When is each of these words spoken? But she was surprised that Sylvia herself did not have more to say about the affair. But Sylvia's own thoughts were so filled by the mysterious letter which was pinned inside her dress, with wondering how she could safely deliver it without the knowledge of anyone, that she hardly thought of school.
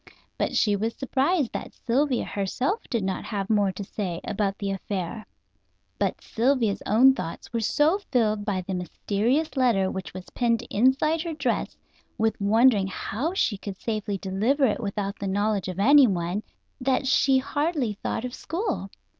But 0.35 0.55
she 0.55 0.75
was 0.75 0.95
surprised 0.95 1.51
that 1.53 1.75
Sylvia 1.75 2.23
herself 2.25 2.81
did 2.89 3.03
not 3.03 3.23
have 3.25 3.51
more 3.51 3.71
to 3.73 3.83
say 3.83 4.19
about 4.23 4.57
the 4.57 4.71
affair. 4.71 5.27
But 5.99 6.23
Sylvia's 6.23 6.81
own 6.87 7.13
thoughts 7.13 7.53
were 7.53 7.59
so 7.59 7.99
filled 8.09 8.43
by 8.43 8.61
the 8.61 8.73
mysterious 8.73 9.55
letter 9.55 9.91
which 9.91 10.11
was 10.11 10.31
pinned 10.31 10.65
inside 10.71 11.21
her 11.21 11.33
dress, 11.33 11.77
with 12.17 12.41
wondering 12.41 12.87
how 12.87 13.35
she 13.35 13.59
could 13.59 13.77
safely 13.77 14.17
deliver 14.17 14.65
it 14.65 14.79
without 14.81 15.19
the 15.19 15.27
knowledge 15.27 15.67
of 15.67 15.79
anyone, 15.79 16.41
that 16.79 17.05
she 17.05 17.37
hardly 17.37 17.93
thought 17.93 18.25
of 18.25 18.33
school. 18.33 18.89